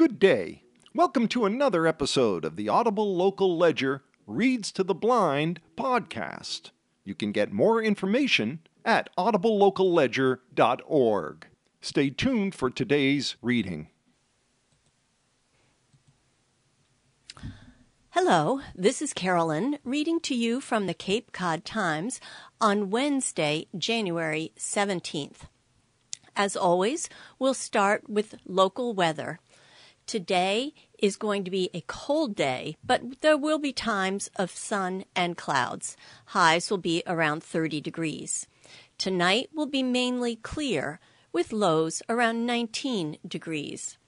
[0.00, 0.64] Good day.
[0.94, 6.70] Welcome to another episode of the Audible Local Ledger Reads to the Blind podcast.
[7.04, 11.46] You can get more information at audiblelocalledger.org.
[11.82, 13.88] Stay tuned for today's reading.
[18.12, 22.22] Hello, this is Carolyn reading to you from the Cape Cod Times
[22.58, 25.40] on Wednesday, January 17th.
[26.34, 29.40] As always, we'll start with local weather.
[30.10, 35.04] Today is going to be a cold day, but there will be times of sun
[35.14, 35.96] and clouds.
[36.34, 38.48] Highs will be around 30 degrees.
[38.98, 40.98] Tonight will be mainly clear,
[41.32, 43.98] with lows around 19 degrees.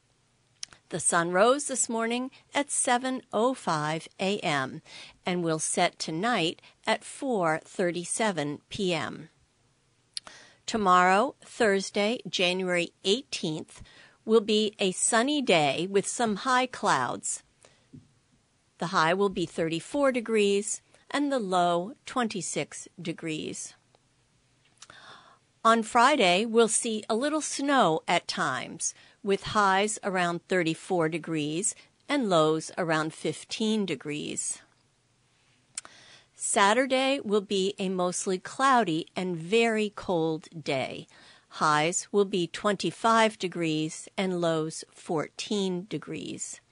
[0.88, 4.82] The sun rose this morning at 7:05 a.m.
[5.24, 9.28] and will set tonight at 4:37 p.m.
[10.66, 13.82] Tomorrow, Thursday, January 18th,
[14.24, 17.42] will be a sunny day with some high clouds.
[18.78, 23.74] The high will be 34 degrees and the low 26 degrees.
[25.64, 31.76] On Friday, we'll see a little snow at times, with highs around 34 degrees
[32.08, 34.58] and lows around 15 degrees.
[36.34, 41.06] Saturday will be a mostly cloudy and very cold day.
[41.56, 46.62] Highs will be 25 degrees and lows 14 degrees.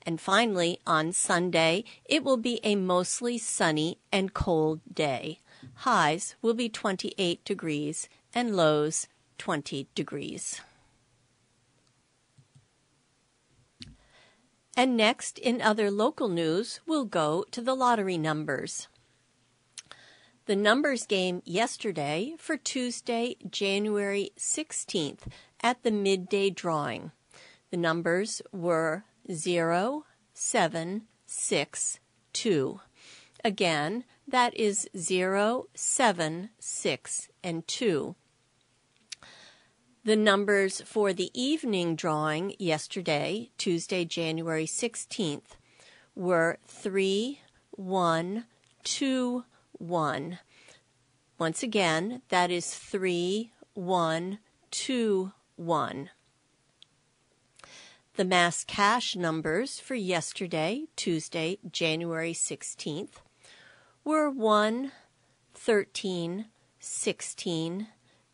[0.00, 5.40] And finally, on Sunday, it will be a mostly sunny and cold day.
[5.84, 10.62] Highs will be 28 degrees and lows 20 degrees.
[14.74, 18.88] And next, in other local news, we'll go to the lottery numbers.
[20.48, 27.12] The numbers game yesterday for Tuesday, January 16th at the midday drawing.
[27.70, 32.00] The numbers were 0, 7, 6,
[32.32, 32.80] 2.
[33.44, 38.14] Again, that is 0, 7, 6, and 2.
[40.02, 45.58] The numbers for the evening drawing yesterday, Tuesday, January 16th,
[46.14, 47.38] were 3,
[47.72, 48.44] 1,
[48.84, 49.44] 2,
[49.78, 50.38] 1.
[51.38, 54.38] Once again, that is 3, 1,
[54.72, 56.10] 2, 1.
[58.16, 63.20] The mass cash numbers for yesterday, Tuesday, January 16th,
[64.02, 64.90] were 1,
[65.54, 66.46] 13,
[66.80, 67.86] 16,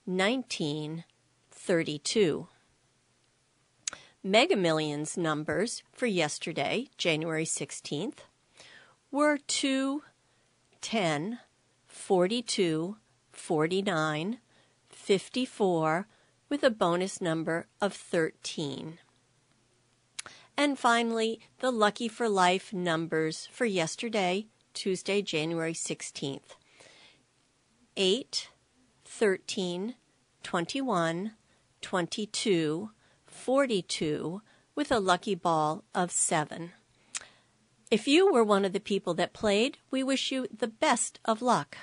[0.07, 1.05] 19,
[1.51, 2.49] 32.
[4.23, 8.21] Mega Millions numbers for yesterday, January 16th,
[9.11, 10.03] were 2,
[10.81, 11.41] 10,
[12.07, 12.99] 42,
[13.33, 14.39] 49,
[14.91, 16.07] 54,
[16.51, 18.99] with a bonus number of 13.
[20.55, 26.57] And finally, the Lucky for Life numbers for yesterday, Tuesday, January 16th
[27.97, 28.49] 8,
[29.07, 29.95] 13,
[30.43, 31.33] 21,
[31.81, 32.91] 22,
[33.25, 34.43] 42,
[34.75, 36.73] with a lucky ball of 7.
[37.91, 41.41] If you were one of the people that played, we wish you the best of
[41.41, 41.79] luck.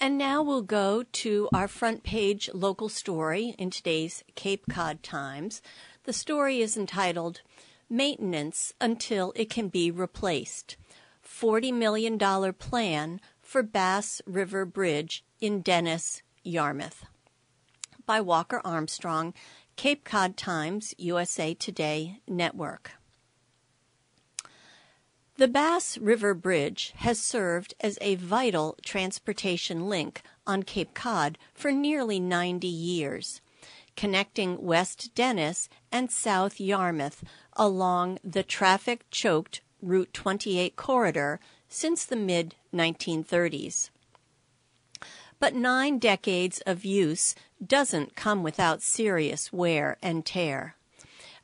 [0.00, 5.60] And now we'll go to our front page local story in today's Cape Cod Times.
[6.04, 7.40] The story is entitled
[7.90, 10.76] Maintenance Until It Can Be Replaced
[11.26, 12.16] $40 Million
[12.54, 17.04] Plan for Bass River Bridge in Dennis, Yarmouth.
[18.06, 19.34] By Walker Armstrong,
[19.74, 22.92] Cape Cod Times, USA Today Network.
[25.38, 31.70] The Bass River Bridge has served as a vital transportation link on Cape Cod for
[31.70, 33.40] nearly 90 years,
[33.94, 37.22] connecting West Dennis and South Yarmouth
[37.52, 41.38] along the traffic choked Route 28 corridor
[41.68, 43.90] since the mid 1930s.
[45.38, 50.74] But nine decades of use doesn't come without serious wear and tear.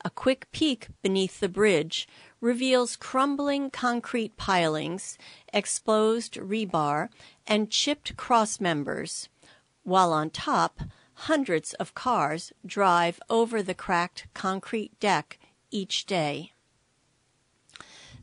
[0.04, 2.06] A quick peek beneath the bridge
[2.40, 5.16] reveals crumbling concrete pilings,
[5.52, 7.08] exposed rebar,
[7.46, 9.28] and chipped cross members,
[9.82, 10.80] while on top,
[11.14, 15.38] hundreds of cars drive over the cracked concrete deck
[15.70, 16.52] each day.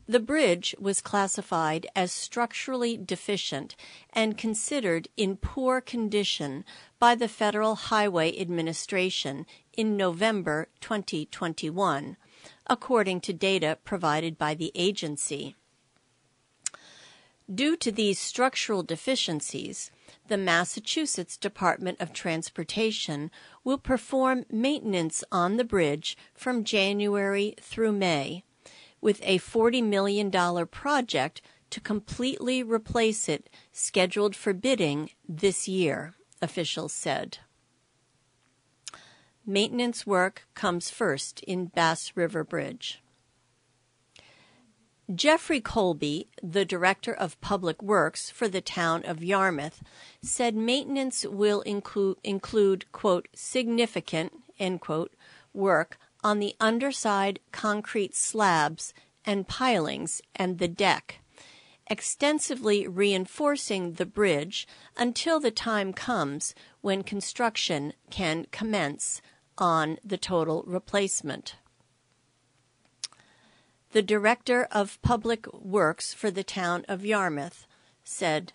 [0.08, 3.76] The bridge was classified as structurally deficient
[4.12, 6.64] and considered in poor condition
[6.98, 12.16] by the Federal Highway Administration in November 2021,
[12.66, 15.56] according to data provided by the agency.
[17.52, 19.90] Due to these structural deficiencies,
[20.28, 23.30] the Massachusetts Department of Transportation
[23.64, 28.44] will perform maintenance on the bridge from January through May,
[29.00, 30.30] with a $40 million
[30.68, 37.38] project to completely replace it scheduled for bidding this year, officials said.
[39.44, 43.02] Maintenance work comes first in Bass River Bridge.
[45.12, 49.82] Jeffrey Colby, the Director of Public Works for the town of Yarmouth,
[50.22, 55.12] said maintenance will include, include quote, significant, end quote,
[55.52, 61.18] work on the underside concrete slabs and pilings and the deck,
[61.88, 69.20] extensively reinforcing the bridge until the time comes when construction can commence
[69.62, 71.54] on the total replacement.
[73.92, 77.68] The director of public works for the town of Yarmouth
[78.02, 78.54] said,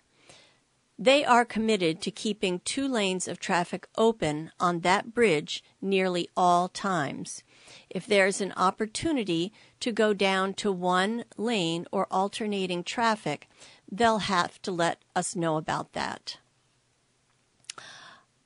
[0.98, 6.68] They are committed to keeping two lanes of traffic open on that bridge nearly all
[6.68, 7.42] times.
[7.88, 9.50] If there's an opportunity
[9.80, 13.48] to go down to one lane or alternating traffic,
[13.90, 16.36] they'll have to let us know about that.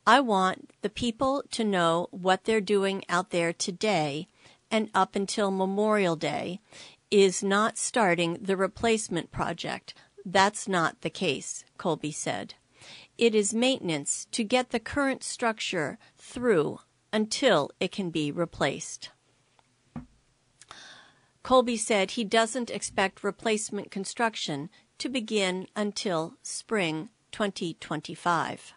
[0.06, 4.26] I want the people to know what they're doing out there today
[4.68, 6.60] and up until Memorial Day
[7.12, 9.94] is not starting the replacement project.
[10.24, 12.54] That's not the case, Colby said.
[13.16, 16.80] It is maintenance to get the current structure through
[17.12, 19.10] until it can be replaced.
[21.44, 28.74] Colby said he doesn't expect replacement construction to begin until spring 2025.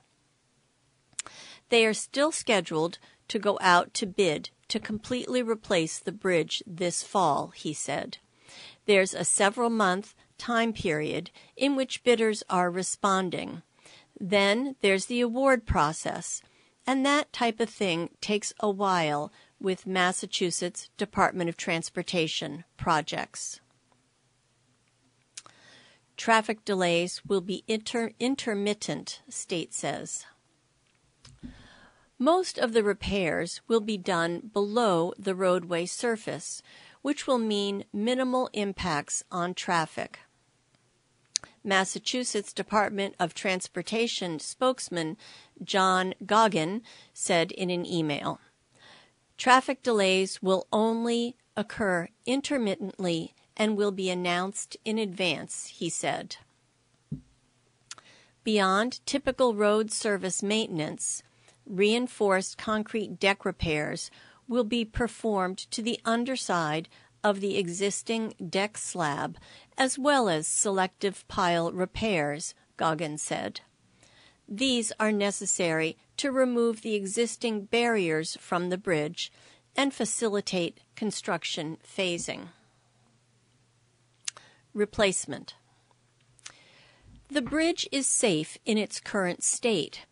[1.69, 7.03] They are still scheduled to go out to bid to completely replace the bridge this
[7.03, 8.17] fall, he said.
[8.85, 13.61] There's a several month time period in which bidders are responding.
[14.19, 16.41] Then there's the award process,
[16.85, 23.59] and that type of thing takes a while with Massachusetts Department of Transportation projects.
[26.17, 30.25] Traffic delays will be inter- intermittent, state says.
[32.17, 36.61] Most of the repairs will be done below the roadway surface,
[37.01, 40.19] which will mean minimal impacts on traffic.
[41.63, 45.17] Massachusetts Department of Transportation spokesman
[45.63, 46.83] John Goggin
[47.13, 48.39] said in an email
[49.37, 56.37] Traffic delays will only occur intermittently and will be announced in advance, he said.
[58.45, 61.23] Beyond typical road service maintenance,
[61.65, 64.11] reinforced concrete deck repairs
[64.47, 66.87] will be performed to the underside
[67.23, 69.37] of the existing deck slab,
[69.77, 73.61] as well as selective pile repairs, Goggins said.
[74.47, 79.31] These are necessary to remove the existing barriers from the bridge
[79.75, 82.49] and facilitate construction phasing.
[84.73, 85.55] Replacement
[87.29, 90.05] The bridge is safe in its current state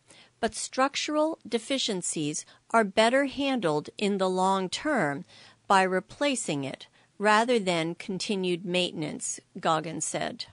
[0.44, 5.24] but structural deficiencies are better handled in the long term
[5.66, 6.86] by replacing it
[7.16, 10.44] rather than continued maintenance, Goggins said.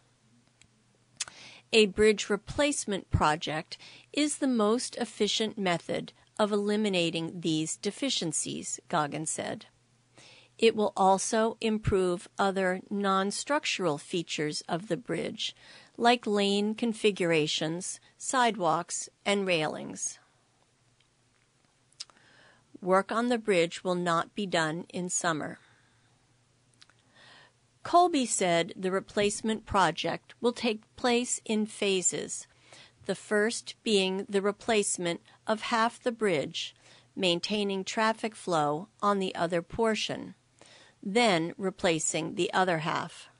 [1.73, 3.77] A bridge replacement project
[4.13, 9.65] is the most efficient method of eliminating these deficiencies, Goggins said.
[10.57, 15.53] It will also improve other non structural features of the bridge,
[16.01, 20.17] like lane configurations, sidewalks, and railings.
[22.81, 25.59] Work on the bridge will not be done in summer.
[27.83, 32.47] Colby said the replacement project will take place in phases,
[33.05, 36.75] the first being the replacement of half the bridge,
[37.15, 40.33] maintaining traffic flow on the other portion,
[41.03, 43.30] then replacing the other half.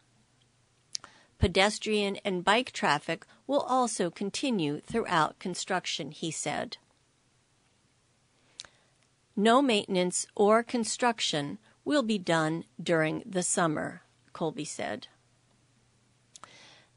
[1.42, 6.78] Pedestrian and bike traffic will also continue throughout construction, he said.
[9.36, 15.08] No maintenance or construction will be done during the summer, Colby said.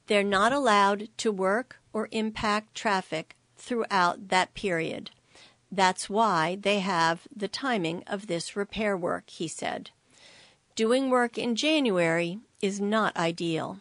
[0.08, 5.10] They're not allowed to work or impact traffic throughout that period.
[5.72, 9.88] That's why they have the timing of this repair work, he said.
[10.74, 13.80] Doing work in January is not ideal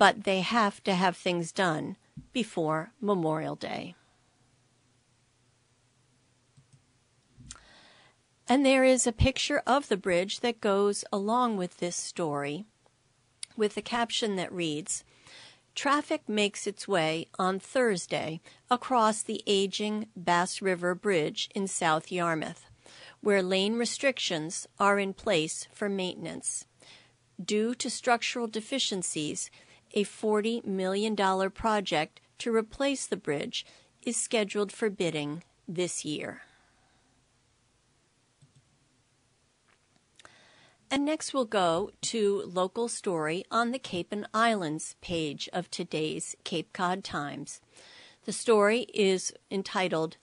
[0.00, 1.94] but they have to have things done
[2.32, 3.94] before Memorial Day.
[8.48, 12.64] And there is a picture of the bridge that goes along with this story
[13.58, 15.04] with a caption that reads
[15.74, 18.40] traffic makes its way on Thursday
[18.70, 22.70] across the aging Bass River Bridge in South Yarmouth,
[23.20, 26.64] where lane restrictions are in place for maintenance.
[27.42, 29.50] Due to structural deficiencies,
[29.92, 31.16] a $40 million
[31.50, 33.66] project to replace the bridge
[34.02, 36.42] is scheduled for bidding this year.
[40.90, 46.34] And next we'll go to local story on the Cape and Islands page of today's
[46.42, 47.60] Cape Cod Times.
[48.24, 50.16] The story is entitled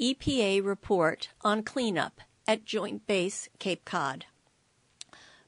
[0.00, 4.24] EPA Report on Cleanup at Joint Base Cape Cod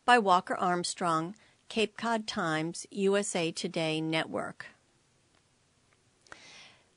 [0.04, 1.34] by Walker Armstrong,
[1.68, 4.66] Cape Cod Times, USA Today Network.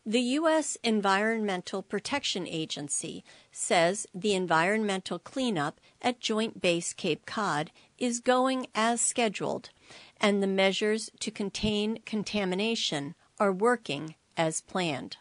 [0.05, 0.77] The U.S.
[0.83, 8.99] Environmental Protection Agency says the environmental cleanup at Joint Base Cape Cod is going as
[8.99, 9.69] scheduled,
[10.19, 15.17] and the measures to contain contamination are working as planned.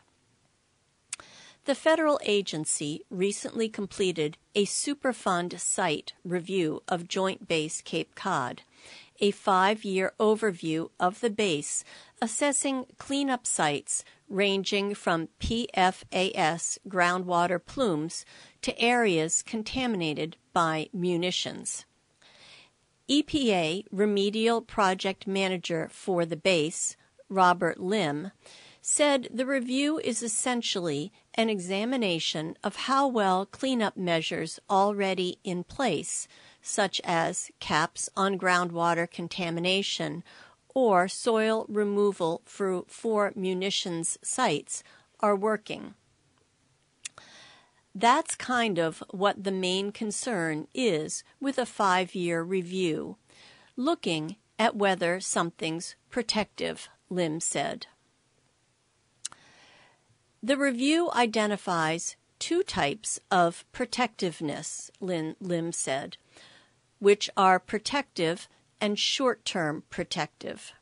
[1.66, 8.62] The federal agency recently completed a Superfund site review of Joint Base Cape Cod,
[9.21, 11.85] a five year overview of the base
[12.23, 18.25] assessing cleanup sites ranging from PFAS groundwater plumes
[18.62, 21.85] to areas contaminated by munitions.
[23.11, 26.97] EPA Remedial Project Manager for the base,
[27.29, 28.31] Robert Lim,
[28.81, 36.29] said the review is essentially an examination of how well cleanup measures already in place,
[36.62, 40.23] such as caps on groundwater contamination
[40.75, 44.83] or soil removal for, for munitions sites
[45.21, 45.95] are working.
[47.95, 53.17] That's kind of what the main concern is with a five year review,
[53.76, 57.87] looking at whether something's protective, Lim said.
[60.43, 66.17] The review identifies two types of protectiveness, Lim said,
[67.00, 68.49] which are protective
[68.80, 70.73] and short term protective.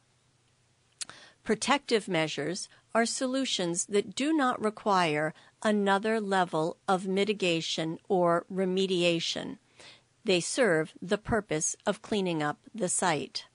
[1.43, 5.33] Protective measures are solutions that do not require
[5.63, 9.59] another level of mitigation or remediation.
[10.25, 13.47] They serve the purpose of cleaning up the site.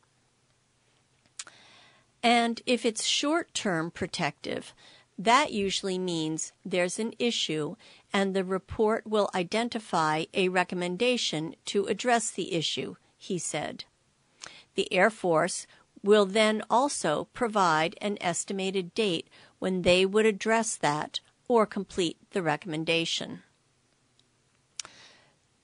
[2.24, 4.74] And if it's short term protective,
[5.18, 7.76] that usually means there's an issue
[8.14, 13.86] and the report will identify a recommendation to address the issue, he said.
[14.76, 15.66] The Air Force
[16.04, 19.28] will then also provide an estimated date
[19.60, 23.42] when they would address that or complete the recommendation.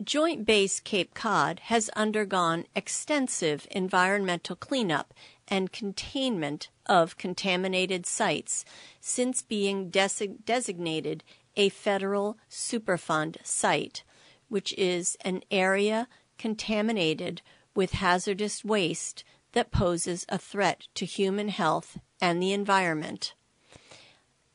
[0.02, 5.14] Joint Base Cape Cod has undergone extensive environmental cleanup
[5.50, 8.64] and containment of contaminated sites
[9.02, 11.24] since being designated
[11.60, 14.04] a federal Superfund site,
[14.48, 17.42] which is an area contaminated
[17.76, 23.34] with hazardous waste that poses a threat to human health and the environment.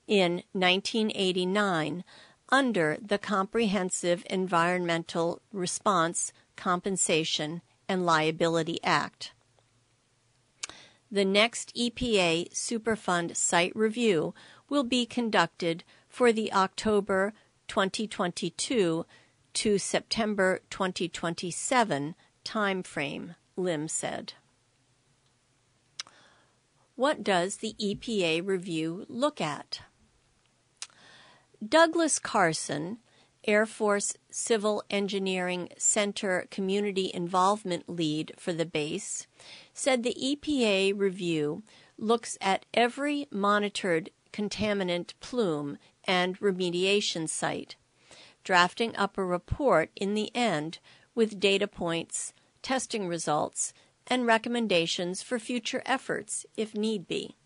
[0.07, 2.05] In 1989,
[2.49, 9.33] under the Comprehensive Environmental Response, Compensation, and Liability Act.
[11.11, 14.35] The next EPA Superfund site review
[14.71, 15.85] will be conducted
[16.15, 17.33] for the October
[17.67, 19.05] 2022
[19.53, 24.35] to September 2027 timeframe, Lim said.
[26.95, 29.81] What does the EPA review look at?
[31.69, 32.99] Douglas Karson,
[33.45, 39.27] Air Force Civil Engineering Center Community Involvement Lead for the base,
[39.73, 41.65] said the EPA review
[41.99, 47.77] looks at every monitored contaminant plume and remediation site,
[48.43, 50.79] drafting up a report in the end
[51.15, 52.33] with data points,
[52.63, 53.73] testing results,
[54.07, 57.37] and recommendations for future efforts if need be.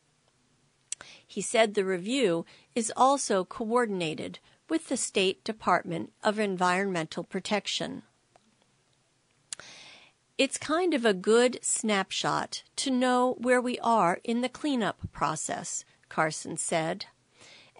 [1.26, 8.02] He said the review is also coordinated with the State Department of Environmental Protection.
[10.36, 15.84] It's kind of a good snapshot to know where we are in the cleanup process,
[16.08, 17.06] Karson said.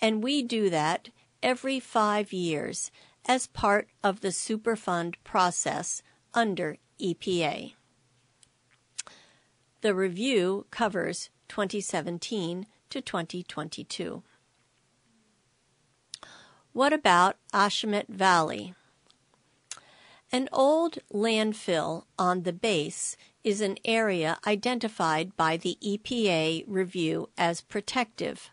[0.00, 1.10] And we do that
[1.42, 2.90] every five years
[3.26, 6.02] as part of the Superfund process
[6.34, 7.74] under EPA.
[9.80, 14.22] The review covers 2017 to 2022.
[16.72, 18.74] What about Ashumet Valley?
[20.30, 27.62] An old landfill on the base is an area identified by the EPA review as
[27.62, 28.50] protective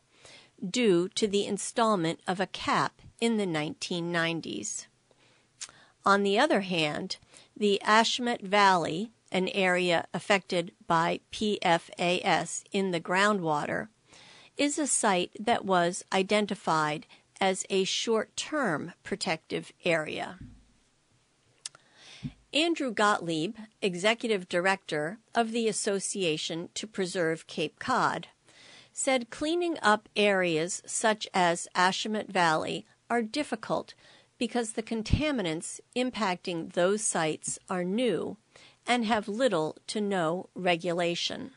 [0.68, 4.88] due to the installment of a cap in the 1990s.
[6.06, 7.18] On the other hand,
[7.58, 13.88] the Ashumet Valley, an area affected by PFAS in the groundwater,
[14.58, 17.06] is a site that was identified
[17.42, 20.38] as a short term protective area.
[22.54, 28.30] Andrew Gottlieb, executive director of the Association to Preserve Cape Cod,
[28.98, 33.94] said cleaning up areas such as Ashumet Valley are difficult
[34.38, 38.38] because the contaminants impacting those sites are new
[38.88, 41.52] and have little to no regulation.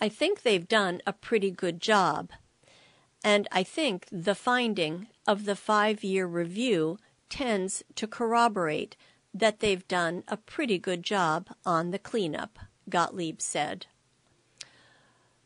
[0.00, 2.30] I think they've done a pretty good job,
[3.22, 6.98] and I think the finding of the five year review
[7.30, 8.96] tends to corroborate
[9.32, 13.86] that they've done a pretty good job on the cleanup, Gottlieb said.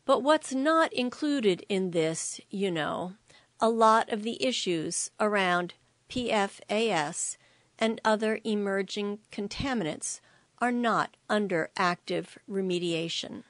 [0.04, 3.14] But what's not included in this, you know,
[3.60, 5.74] a lot of the issues around
[6.08, 7.36] PFAS
[7.78, 10.20] and other emerging contaminants
[10.58, 13.44] are not under active remediation.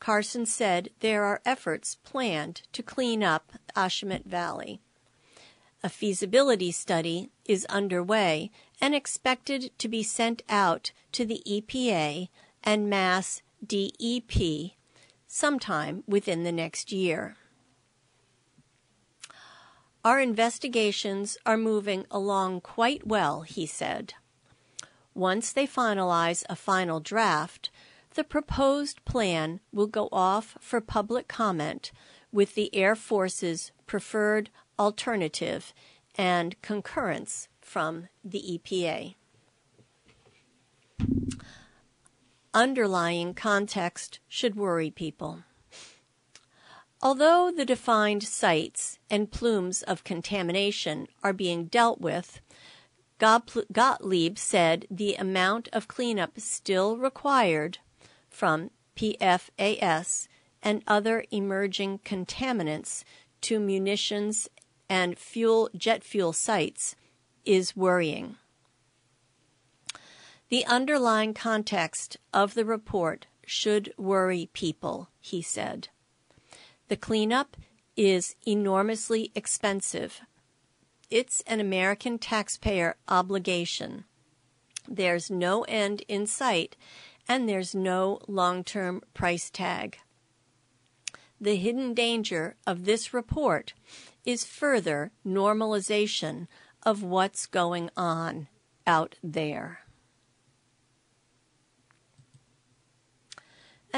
[0.00, 4.80] Karson said there are efforts planned to clean up Ashumet Valley.
[5.82, 12.28] A feasibility study is underway and expected to be sent out to the EPA
[12.64, 14.72] and Mass DEP
[15.26, 17.36] sometime within the next year.
[20.04, 24.14] Our investigations are moving along quite well, he said.
[25.14, 27.70] Once they finalize a final draft,
[28.14, 31.92] the proposed plan will go off for public comment
[32.32, 35.74] with the Air Force's preferred alternative
[36.14, 39.14] and concurrence from the EPA.
[42.54, 45.44] Underlying context should worry people.
[47.00, 52.40] Although the defined sites and plumes of contamination are being dealt with,
[53.18, 57.78] Gottlieb said the amount of cleanup still required
[58.28, 60.28] from PFAS
[60.62, 63.04] and other emerging contaminants
[63.42, 64.48] to munitions
[64.88, 66.96] and fuel jet fuel sites
[67.44, 68.36] is worrying.
[70.48, 75.88] The underlying context of the report should worry people, he said.
[76.88, 77.56] The cleanup
[77.96, 80.22] is enormously expensive.
[81.10, 84.04] It's an American taxpayer obligation.
[84.88, 86.76] There's no end in sight,
[87.28, 89.98] and there's no long term price tag.
[91.38, 93.74] The hidden danger of this report
[94.24, 96.46] is further normalization
[96.84, 98.48] of what's going on
[98.86, 99.80] out there.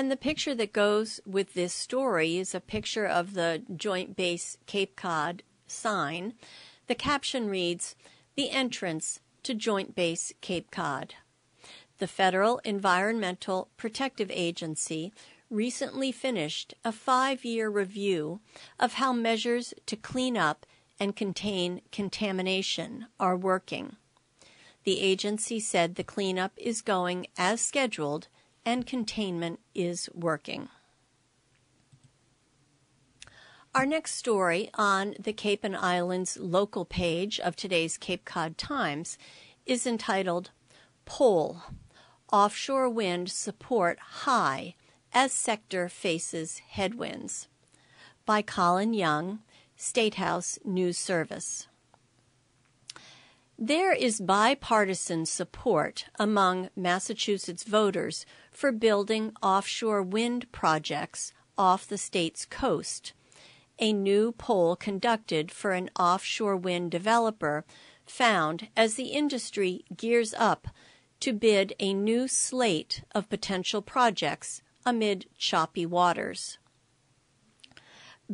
[0.01, 4.57] And the picture that goes with this story is a picture of the Joint Base
[4.65, 6.33] Cape Cod sign.
[6.87, 7.97] The caption reads,
[8.35, 11.17] The entrance to Joint Base Cape Cod.
[11.99, 15.13] The Federal Environmental Protective Agency
[15.51, 18.41] recently finished a five year review
[18.79, 20.65] of how measures to clean up
[20.99, 23.97] and contain contamination are working.
[24.85, 28.29] The agency said the cleanup is going as scheduled
[28.65, 30.69] and containment is working.
[33.75, 39.17] Our next story on the Cape and Islands local page of today's Cape Cod Times
[39.65, 40.51] is entitled
[41.05, 41.63] Poll
[42.33, 44.75] Offshore Wind Support High
[45.13, 47.49] as sector faces headwinds
[48.27, 49.41] by Colin Young,
[49.77, 51.67] State House News Service.
[53.59, 62.47] There is bipartisan support among Massachusetts voters for building offshore wind projects off the state's
[62.47, 63.13] coast.
[63.79, 67.65] A new poll conducted for an offshore wind developer
[68.05, 70.69] found as the industry gears up
[71.21, 76.59] to bid a new slate of potential projects amid choppy waters.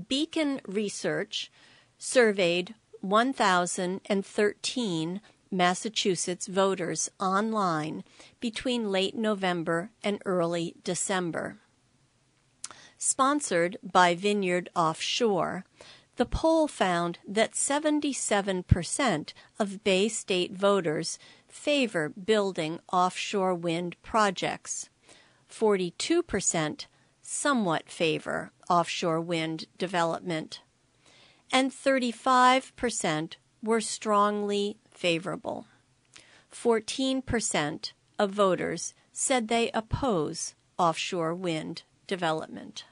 [0.09, 1.51] Beacon Research
[1.99, 5.21] surveyed 1,013
[5.57, 8.05] Massachusetts voters online
[8.41, 11.59] between late November and early December.
[12.99, 15.65] Sponsored by Vineyard Offshore,
[16.17, 24.89] the poll found that 77% of Bay State voters favor building offshore wind projects.
[25.51, 26.87] 42%
[27.23, 30.61] somewhat favor offshore wind development,
[31.53, 35.67] and 35% were strongly favorable.
[36.53, 42.85] 14% of voters said they oppose offshore wind development.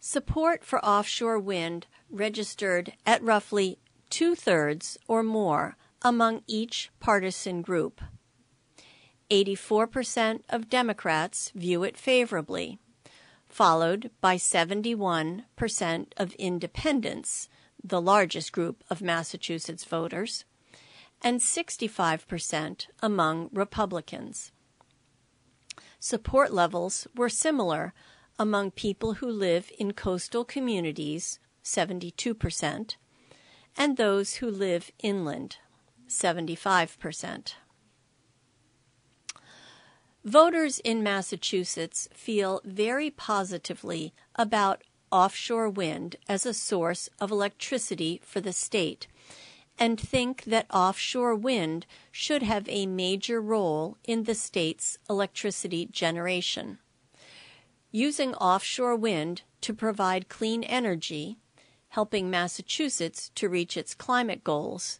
[0.00, 3.78] Support for offshore wind registered at roughly
[4.10, 8.00] two thirds or more among each partisan group.
[9.30, 12.78] 84% of Democrats view it favorably,
[13.48, 17.48] followed by 71% of independents,
[17.84, 20.46] the largest group of Massachusetts voters,
[21.22, 24.50] and 65% among Republicans.
[26.00, 27.92] Support levels were similar
[28.38, 32.96] among people who live in coastal communities, 72%,
[33.76, 35.58] and those who live inland,
[36.08, 37.54] 75%.
[40.24, 44.82] Voters in Massachusetts feel very positively about
[45.14, 49.06] offshore wind as a source of electricity for the state
[49.78, 56.78] and think that offshore wind should have a major role in the state's electricity generation.
[57.92, 61.38] Using offshore wind to provide clean energy,
[61.90, 64.98] helping Massachusetts to reach its climate goals,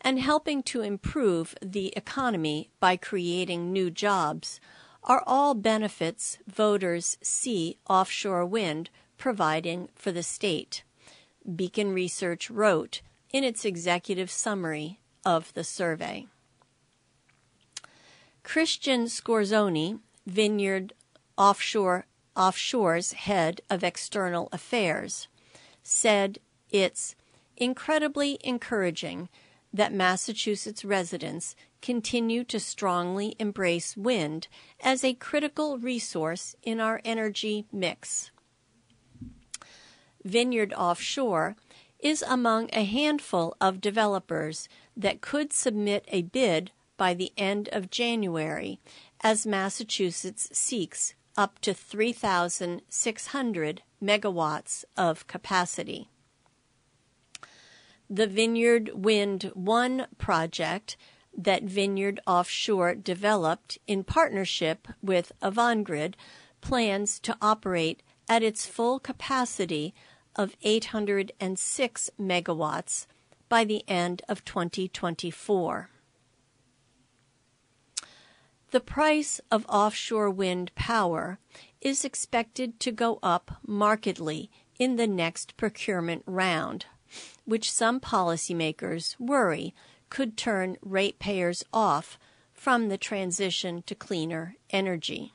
[0.00, 4.60] and helping to improve the economy by creating new jobs
[5.02, 8.88] are all benefits voters see offshore wind
[9.22, 10.82] providing for the state.
[11.54, 16.26] Beacon Research wrote in its executive summary of the survey.
[18.42, 20.92] Christian Scorzoni, Vineyard
[21.38, 25.28] Offshore Offshore's head of external affairs,
[25.84, 27.14] said it's
[27.56, 29.28] incredibly encouraging
[29.72, 34.48] that Massachusetts residents continue to strongly embrace wind
[34.80, 38.31] as a critical resource in our energy mix.
[40.24, 41.56] Vineyard Offshore
[41.98, 47.90] is among a handful of developers that could submit a bid by the end of
[47.90, 48.80] January
[49.22, 56.08] as Massachusetts seeks up to 3,600 megawatts of capacity.
[58.10, 60.98] The Vineyard Wind 1 project
[61.36, 66.14] that Vineyard Offshore developed in partnership with Avangrid
[66.60, 69.94] plans to operate at its full capacity
[70.36, 73.06] of 806 megawatts
[73.48, 75.90] by the end of 2024.
[78.70, 81.38] The price of offshore wind power
[81.80, 86.86] is expected to go up markedly in the next procurement round
[87.44, 89.74] which some policymakers worry
[90.10, 92.18] could turn ratepayers off
[92.52, 95.32] from the transition to cleaner energy.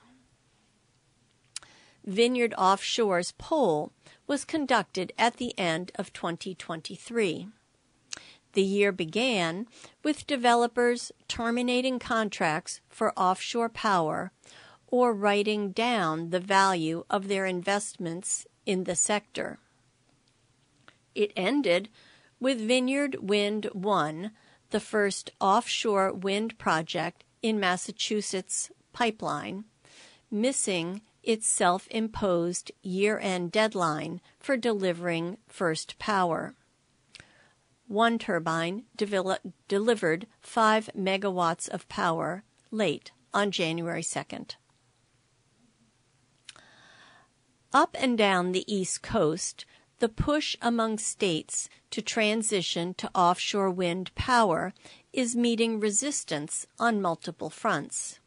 [2.06, 3.92] Vineyard Offshore's poll
[4.28, 7.48] was conducted at the end of 2023.
[8.54, 9.68] The year began
[10.04, 14.32] with developers terminating contracts for offshore power
[14.88, 19.60] or writing down the value of their investments in the sector.
[21.16, 21.90] It ended
[22.40, 24.32] with Vineyard Wind 1,
[24.70, 29.66] the first offshore wind project in Massachusetts pipeline,
[30.30, 36.56] missing its self imposed year end deadline for delivering first power.
[37.88, 44.56] One turbine delivered 5 megawatts of power late on January 2nd.
[47.74, 49.66] Up and down the East Coast,
[50.00, 54.74] the push among states to transition to offshore wind power
[55.12, 58.20] is meeting resistance on multiple fronts.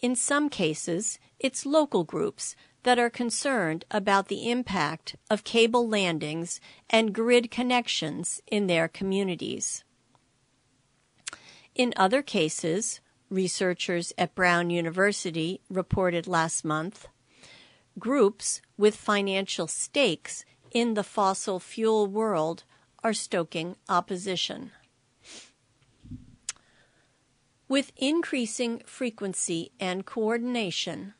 [0.00, 6.60] In some cases, it's local groups that are concerned about the impact of cable landings
[6.88, 9.84] and grid connections in their communities.
[11.74, 17.08] In other cases, researchers at Brown University reported last month,
[17.98, 22.64] groups with financial stakes in the fossil fuel world
[23.02, 24.72] are stoking opposition.
[27.66, 31.14] With increasing frequency and coordination,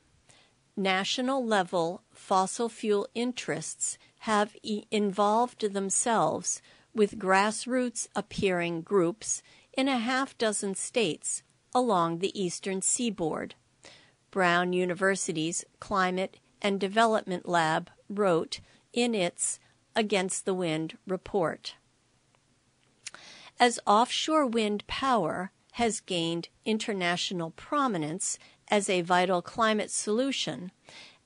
[0.77, 6.61] national level fossil fuel interests have e- involved themselves
[6.95, 9.43] with grassroots appearing groups
[9.77, 11.43] in a half dozen states
[11.75, 13.55] along the eastern seaboard.
[14.31, 18.61] Brown University's Climate and Development Lab wrote
[18.93, 19.59] in its
[19.97, 21.77] Against the Wind report.
[23.61, 30.71] As offshore wind power has gained international prominence as a vital climate solution,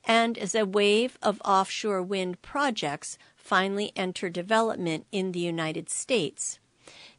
[0.05, 6.59] and as a wave of offshore wind projects finally enter development in the United States,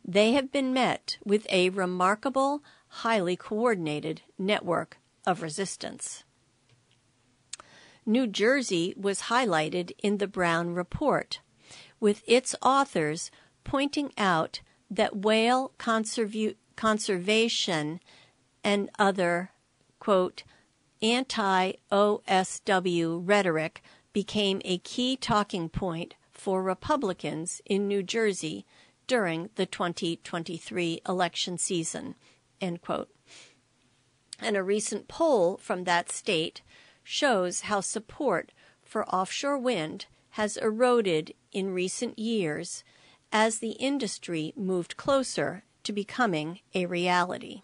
[0.04, 6.24] they have been met with a remarkable, highly coordinated network of resistance.
[8.06, 11.40] New Jersey was highlighted in the Brown Report,
[12.00, 13.30] with its authors
[13.62, 18.00] pointing out that whale conservu- conservation
[18.64, 19.50] and other,
[20.00, 20.42] quote,
[21.02, 23.82] anti OSW rhetoric
[24.12, 28.66] became a key talking point for Republicans in New Jersey
[29.06, 32.14] during the 2023 election season.
[32.60, 33.10] End quote.
[34.40, 36.62] And a recent poll from that state
[37.04, 42.84] shows how support for offshore wind has eroded in recent years
[43.32, 47.62] as the industry moved closer to becoming a reality.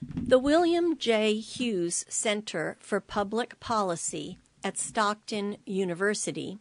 [0.00, 1.34] The William J.
[1.34, 6.58] Hughes Center for Public Policy at Stockton University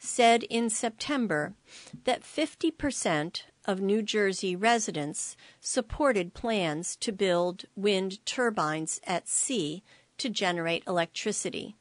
[0.00, 1.54] said in September
[2.02, 9.84] that 50% of New Jersey residents supported plans to build wind turbines at sea
[10.18, 11.76] to generate electricity.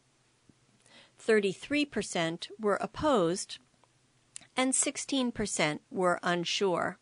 [1.19, 3.57] 33% were opposed,
[4.55, 6.99] and 16% were unsure.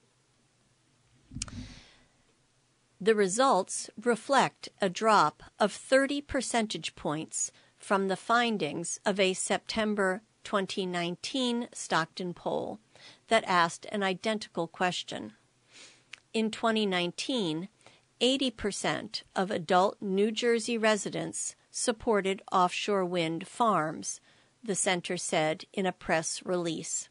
[3.03, 10.21] The results reflect a drop of 30 percentage points from the findings of a September
[10.43, 12.79] 2019 Stockton poll
[13.27, 15.33] that asked an identical question.
[16.31, 17.69] In 2019,
[18.21, 24.21] 80% of adult New Jersey residents supported offshore wind farms,
[24.63, 27.09] the center said in a press release.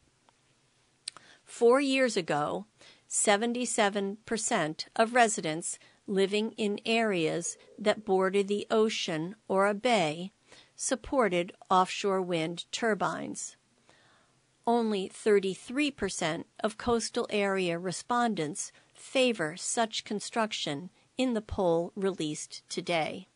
[1.43, 2.65] Four years ago,
[3.11, 10.31] 77% of residents living in areas that border the ocean or a bay
[10.77, 13.57] supported offshore wind turbines.
[14.65, 23.27] Only 33% of coastal area respondents favor such construction in the poll released today.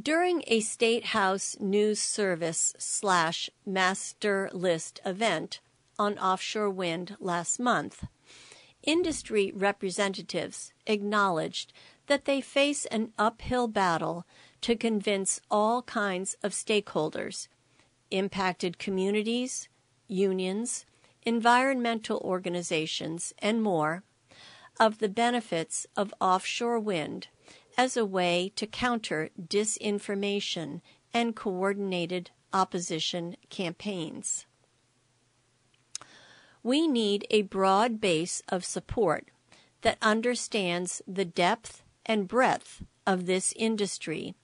[0.00, 5.60] During a State House News Service slash MassterList event
[5.98, 8.04] on offshore wind last month,
[8.82, 11.72] industry representatives acknowledged
[12.06, 14.24] that they face an uphill battle
[14.60, 17.48] to convince all kinds of stakeholders
[18.10, 19.68] impacted communities,
[20.06, 20.86] unions,
[21.22, 24.04] environmental organizations, and more
[24.78, 27.26] of the benefits of offshore wind
[27.76, 30.80] as a way to counter disinformation
[31.12, 34.46] and coordinated opposition campaigns.
[36.66, 39.28] We need a broad base of support
[39.82, 44.34] that understands the depth and breadth of this industry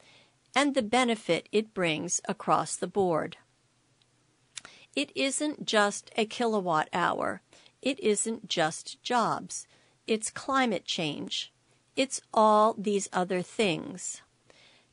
[0.55, 3.39] and the benefit it brings across the board.
[4.95, 7.43] It isn't just a kilowatt hour.
[7.83, 9.67] It isn't just jobs.
[10.07, 11.53] It's climate change.
[11.97, 14.23] It's all these other things.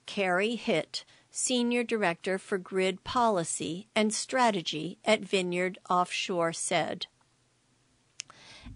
[0.07, 7.05] Carrie Hitt, Senior Director for Grid Policy and Strategy at Vineyard Offshore, said.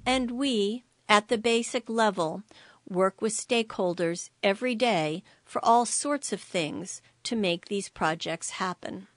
[0.05, 2.43] And we, at the basic level,
[2.87, 9.07] work with stakeholders every day for all sorts of things to make these projects happen.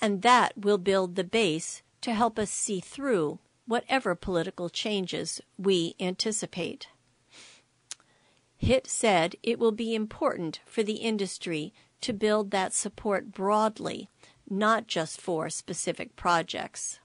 [0.00, 5.94] And that will build the base to help us see through whatever political changes we
[6.00, 6.88] anticipate.
[8.56, 14.08] Hitt said it will be important for the industry to build that support broadly,
[14.48, 16.98] not just for specific projects.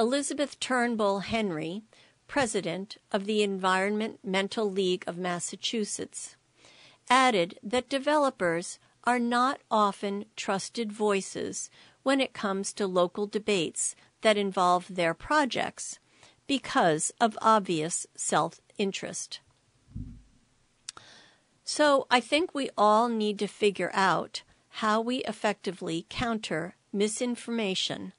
[0.00, 1.82] Elizabeth Turnbull Henry,
[2.26, 6.36] president of the Environmental League of Massachusetts,
[7.10, 11.68] added that developers are not often trusted voices
[12.02, 15.98] when it comes to local debates that involve their projects
[16.46, 19.40] because of obvious self interest.
[21.62, 24.44] So I think we all need to figure out
[24.80, 28.14] how we effectively counter misinformation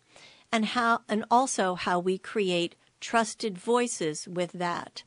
[0.51, 5.03] and how and also how we create trusted voices with that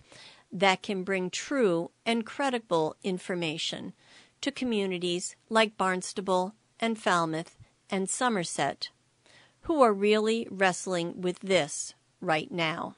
[0.50, 3.92] that can bring true and credible information
[4.40, 7.56] to communities like Barnstable and Falmouth
[7.90, 8.90] and Somerset
[9.64, 12.94] who are really wrestling with this right now.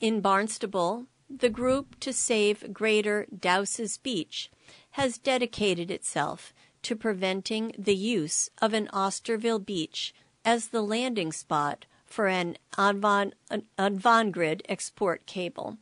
[0.00, 4.50] In Barnstable, the group to save Greater Dowses Beach
[4.92, 6.52] has dedicated itself
[6.84, 14.60] to preventing the use of an Osterville beach as the landing spot for an Avangrid
[14.68, 15.78] export cable.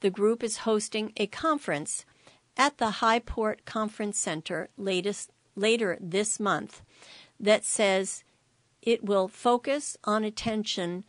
[0.00, 2.04] The group is hosting a conference
[2.56, 6.82] at the Highport Conference Center latest, later this month
[7.40, 8.24] that says
[8.82, 11.04] it will focus on attention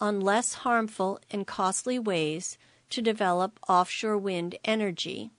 [0.00, 2.56] on less harmful and costly ways
[2.90, 5.30] to develop offshore wind energy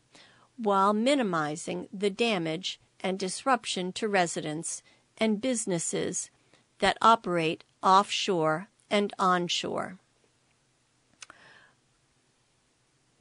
[0.57, 4.81] while minimizing the damage and disruption to residents
[5.17, 6.29] and businesses
[6.79, 9.97] that operate offshore and onshore.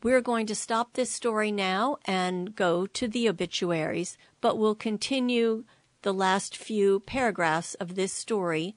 [0.03, 5.65] We're going to stop this story now and go to the obituaries, but we'll continue
[6.03, 8.77] the last few paragraphs of this story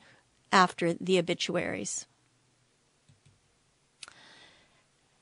[0.51, 2.07] after the obituaries.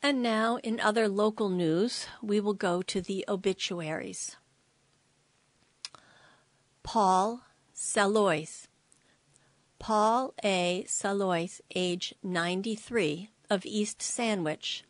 [0.01, 4.37] And now, in other local news, we will go to the obituaries.
[6.91, 8.67] Paul Salois.
[9.78, 10.84] Paul A.
[10.88, 14.84] Salois, age 93, of East Sandwich,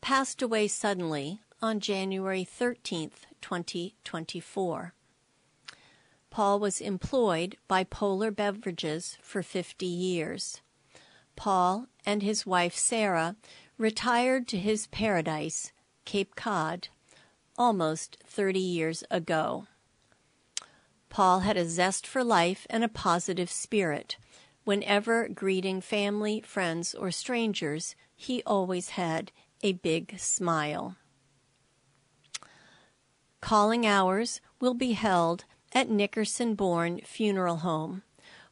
[0.00, 3.10] passed away suddenly on January 13,
[3.42, 4.94] 2024.
[6.30, 10.62] Paul was employed by Polar Beverages for 50 years.
[11.36, 13.36] Paul and his wife Sarah
[13.76, 15.72] retired to his paradise,
[16.06, 16.88] Cape Cod,
[17.58, 19.66] almost 30 years ago.
[21.14, 24.16] Paul had a zest for life and a positive spirit.
[24.64, 29.30] Whenever greeting family, friends, or strangers, he always had
[29.62, 30.96] a big smile.
[33.40, 38.02] Calling hours will be held at Nickerson Bourne Funeral Home,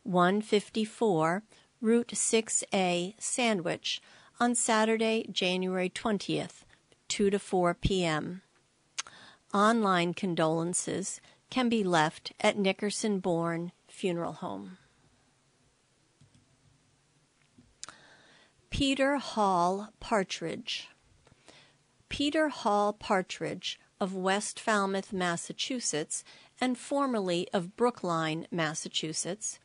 [0.04, 1.42] 154
[1.80, 4.00] Route 6A, Sandwich,
[4.38, 6.62] on Saturday, January 20th,
[7.08, 8.42] 2 to 4 p.m.
[9.52, 11.20] Online condolences
[11.52, 14.78] can be left at Nickerson Bourne Funeral Home.
[18.70, 20.88] Peter Hall Partridge.
[22.08, 26.24] Peter Hall Partridge of West Falmouth, Massachusetts,
[26.58, 29.58] and formerly of Brookline, Massachusetts,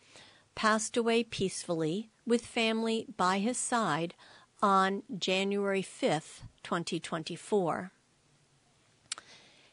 [0.56, 4.14] passed away peacefully with family by his side
[4.62, 7.94] on January 5th, 2024.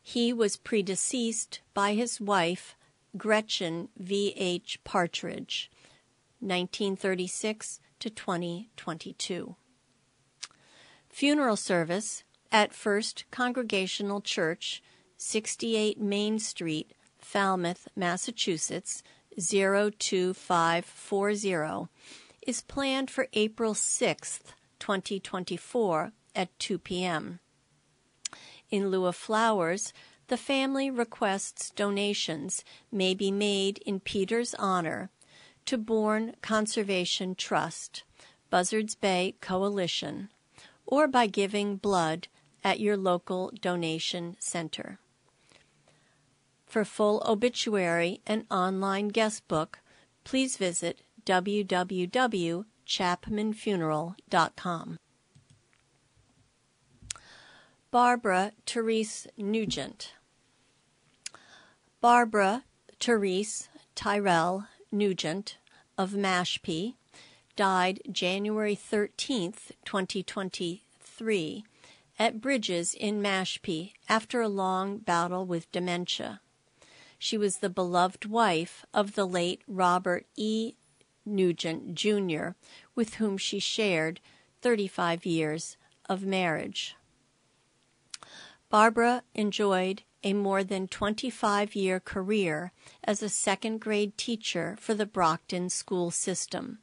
[0.07, 2.77] He was predeceased by his wife,
[3.17, 4.35] Gretchen V.
[4.37, 4.79] H.
[4.85, 5.71] Partridge,
[6.41, 9.57] 1936 to 2022.
[11.09, 14.83] Funeral service at First Congregational Church,
[15.17, 19.03] 68 Main Street, Falmouth, Massachusetts,
[19.39, 21.89] 02540,
[22.47, 27.41] is planned for April 6th, 2024 at 2 p.m.
[28.75, 29.93] In lieu of flowers,
[30.27, 35.11] the family requests donations may be made in Peter's honor
[35.65, 38.03] to Bourne Conservation Trust,
[38.51, 40.29] Buzzards Bay Coalition,
[40.87, 42.27] or by giving blood
[42.65, 44.99] at your local donation center.
[46.67, 49.79] For full obituary and online guest book,
[50.25, 54.99] please visit www chapmanfuneral.com.
[57.95, 60.15] Barbara Therese Nugent.
[62.01, 62.65] Barbara
[62.99, 65.59] Therese Tyrell Nugent
[65.97, 66.95] of Mashpee
[67.55, 71.65] died January 13th, 2023,
[72.19, 76.41] at Bridges in Mashpee after a long battle with dementia.
[77.17, 80.75] She was the beloved wife of the late Robert E.
[81.25, 82.55] Nugent Jr.,
[82.97, 84.19] with whom she shared
[84.63, 85.77] 35 years
[86.09, 86.97] of marriage.
[88.75, 92.73] Barbara enjoyed a more than 25 year career
[93.05, 96.81] as a second grade teacher for the Brockton school system.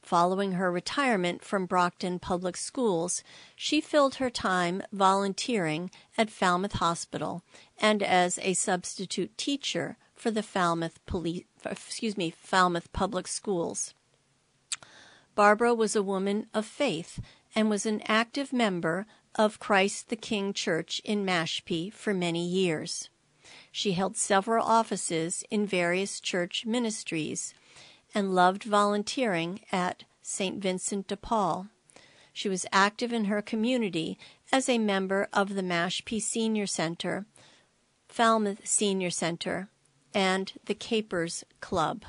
[0.00, 3.24] Following her retirement from Brockton Public Schools,
[3.56, 7.42] she filled her time volunteering at Falmouth Hospital
[7.76, 13.94] and as a substitute teacher for the Falmouth Police, excuse me, Falmouth Public Schools.
[15.34, 17.18] Barbara was a woman of faith
[17.52, 19.06] and was an active member
[19.36, 23.10] of Christ the King Church in Mashpee for many years.
[23.70, 27.54] She held several offices in various church ministries
[28.14, 30.60] and loved volunteering at St.
[30.60, 31.68] Vincent de Paul.
[32.32, 34.18] She was active in her community
[34.50, 37.26] as a member of the Mashpee Senior Center,
[38.08, 39.68] Falmouth Senior Center,
[40.14, 42.04] and the Capers Club.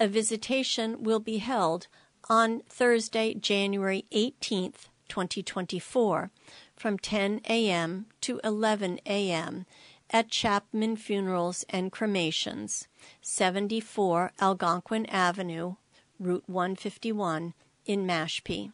[0.00, 1.86] A visitation will be held
[2.28, 6.30] on Thursday, January 18th, 2024,
[6.74, 8.06] from 10 a.m.
[8.22, 9.66] to 11 a.m.
[10.08, 12.88] at Chapman Funerals and Cremations,
[13.20, 15.74] 74 Algonquin Avenue,
[16.18, 17.52] Route 151
[17.84, 18.72] in Mashpee.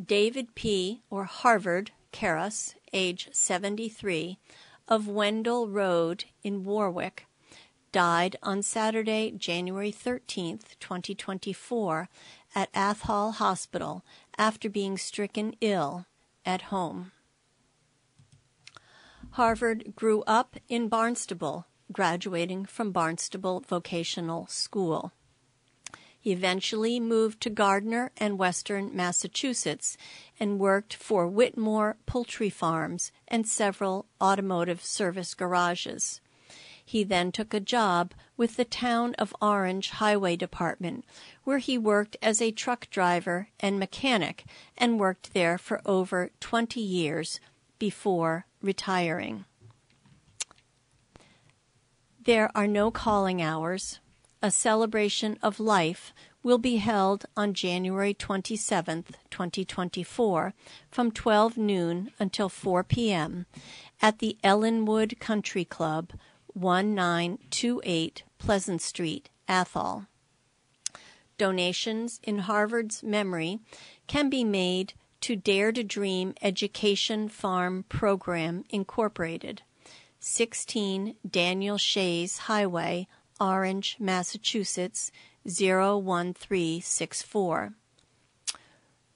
[0.01, 1.01] David P.
[1.09, 4.37] or Harvard Karras, age 73,
[4.87, 7.27] of Wendell Road in Warwick,
[7.91, 12.07] died on Saturday, January 13, 2024,
[12.55, 14.03] at Athol Hospital
[14.37, 16.05] after being stricken ill
[16.45, 17.11] at home.
[19.31, 25.11] Harvard grew up in Barnstable, graduating from Barnstable Vocational School.
[26.19, 29.95] He eventually moved to Gardner and Western Massachusetts
[30.39, 36.19] and worked for Whitmore Poultry Farms and several automotive service garages.
[36.89, 41.03] He then took a job with the Town of Orange Highway Department,
[41.43, 44.45] where he worked as a truck driver and mechanic
[44.77, 47.41] and worked there for over 20 years
[47.77, 49.43] before retiring.
[52.23, 53.99] There are no calling hours.
[54.41, 60.53] A celebration of life will be held on January 27, 2024,
[60.89, 63.45] from 12 noon until 4 p.m.
[64.01, 66.13] at the Ellinwood Country Club,
[66.59, 70.07] 1928 Pleasant Street, Athol.
[71.37, 73.59] Donations in Harvard's memory
[74.07, 79.61] can be made to Dare to Dream Education Farm Program Incorporated,
[80.19, 83.07] 16 Daniel Shays Highway,
[83.39, 85.11] Orange, Massachusetts
[85.45, 87.73] 01364.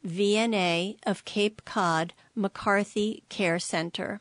[0.06, 4.20] VNA of Cape Cod McCarthy Care Center,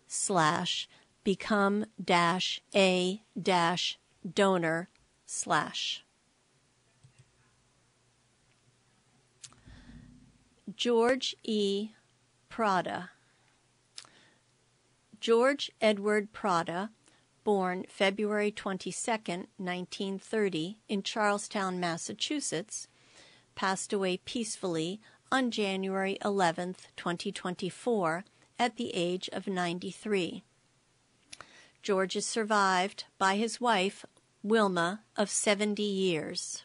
[0.06, 0.88] slash
[1.22, 3.98] become dash a dash
[4.34, 4.88] donor
[5.26, 6.04] slash
[10.76, 11.90] George E.
[12.48, 13.10] Prada.
[15.20, 16.90] George Edward Prada,
[17.44, 22.88] born February 22, 1930, in Charlestown, Massachusetts,
[23.54, 28.24] passed away peacefully on January 11, 2024,
[28.58, 30.42] at the age of 93.
[31.82, 34.06] George is survived by his wife,
[34.42, 36.64] Wilma, of 70 years.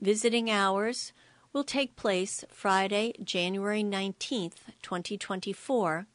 [0.00, 1.12] Visiting hours
[1.52, 6.06] will take place Friday, January 19th, 2024,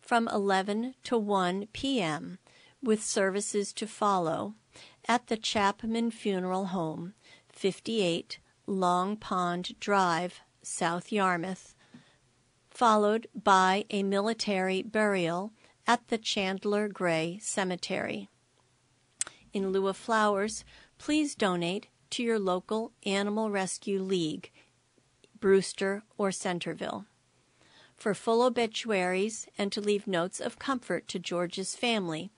[0.00, 2.38] from 11 to 1 p.m.,
[2.82, 4.54] with services to follow
[5.06, 7.14] at the Chapman Funeral Home,
[7.50, 11.74] 58 Long Pond Drive, South Yarmouth,
[12.70, 15.52] followed by a military burial
[15.86, 18.28] at the Chandler Gray Cemetery.
[19.52, 20.64] In lieu of flowers,
[20.98, 24.50] please donate to your local Animal Rescue League
[25.40, 27.06] Brewster, or Centerville.
[27.96, 32.30] For full obituaries and to leave notes of comfort to George's family,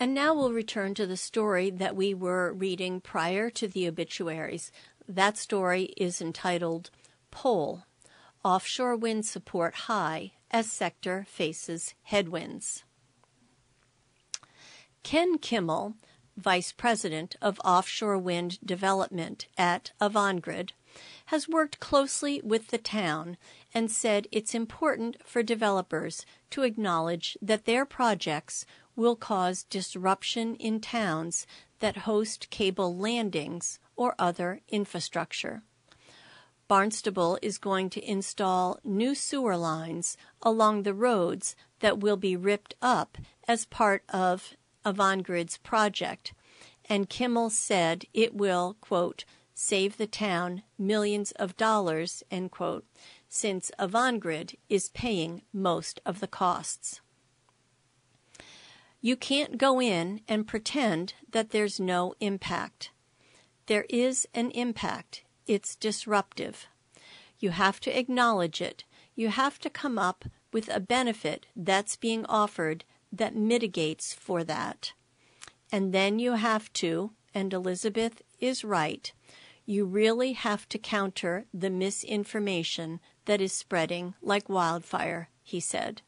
[0.00, 4.70] And now we'll return to the story that we were reading prior to the obituaries.
[5.08, 6.90] That story is entitled
[7.32, 7.82] Poll
[8.44, 12.84] Offshore Wind Support High as Sector Faces Headwinds.
[15.02, 15.96] Ken Kimmel,
[16.36, 20.70] Vice President of Offshore Wind Development at Avangrid,
[21.28, 23.36] has worked closely with the town
[23.74, 28.64] and said it's important for developers to acknowledge that their projects
[28.96, 31.46] will cause disruption in towns
[31.80, 35.62] that host cable landings or other infrastructure.
[36.66, 42.74] Barnstable is going to install new sewer lines along the roads that will be ripped
[42.80, 46.32] up as part of Avangrid's project,
[46.88, 49.26] and Kimmel said it will, quote,
[49.60, 52.84] save the town millions of dollars, end quote,
[53.28, 57.00] since Avangrid is paying most of the costs.
[59.00, 62.92] You can't go in and pretend that there's no impact.
[63.66, 65.24] There is an impact.
[65.48, 66.68] It's disruptive.
[67.40, 68.84] You have to acknowledge it.
[69.16, 74.92] You have to come up with a benefit that's being offered that mitigates for that.
[75.72, 79.12] And then you have to, and Elizabeth is right,
[79.68, 86.00] you really have to counter the misinformation that is spreading like wildfire, he said.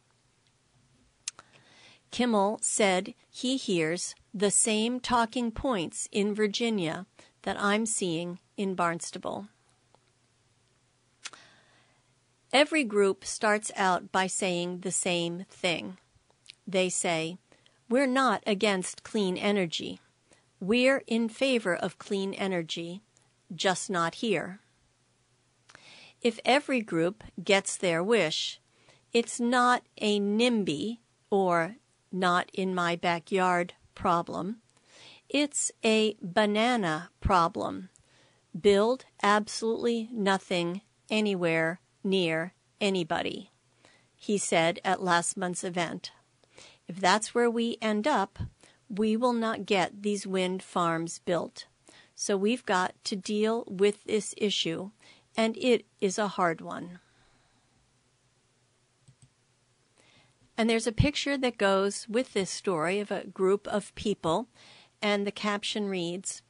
[2.10, 7.04] Kimmel said he hears the same talking points in Virginia
[7.42, 9.48] that I'm seeing in Barnstable.
[12.54, 15.98] Every group starts out by saying the same thing.
[16.66, 17.36] They say,
[17.90, 20.00] We're not against clean energy.
[20.60, 23.02] We're in favor of clean energy,
[23.54, 24.60] just not here.
[26.22, 28.60] If every group gets their wish,
[29.12, 30.98] it's not a NIMBY
[31.30, 31.76] or
[32.12, 34.58] not in my backyard problem.
[35.28, 37.88] It's a banana problem.
[38.58, 43.50] Build absolutely nothing anywhere near anybody,
[44.16, 46.12] he said at last month's event.
[46.88, 48.40] If that's where we end up,
[48.88, 51.66] we will not get these wind farms built.
[52.22, 54.90] So we've got to deal with this issue,
[55.38, 56.98] and it is a hard one.
[60.54, 64.48] And there's a picture that goes with this story of a group of people,
[65.00, 66.42] and the caption reads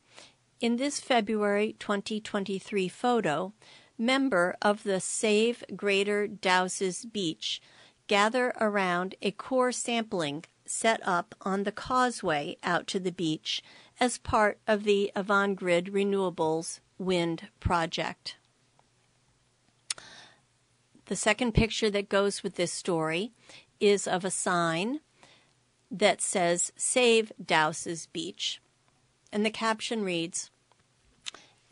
[0.61, 3.53] In this February 2023 photo,
[3.97, 7.63] member of the Save Greater Dowses Beach
[8.09, 13.63] gather around a core sampling set up on the causeway out to the beach
[14.01, 18.37] as part of the Avangrid Renewables wind project.
[21.07, 23.33] The second picture that goes with this story
[23.79, 25.01] is of a sign
[25.91, 28.61] that says Save Dowses Beach.
[29.33, 30.51] And the caption reads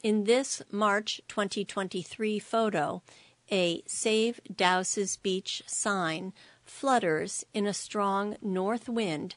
[0.02, 3.02] In this March 2023 photo,
[3.50, 6.32] a Save Dowses Beach sign
[6.64, 9.36] flutters in a strong north wind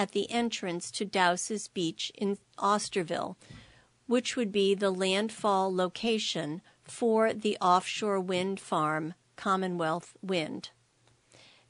[0.00, 3.36] at the entrance to Dowses Beach in Osterville,
[4.06, 10.70] which would be the landfall location for the offshore wind farm Commonwealth Wind.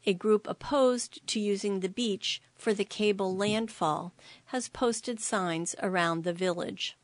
[0.07, 4.14] A group opposed to using the beach for the cable landfall
[4.47, 6.97] has posted signs around the village.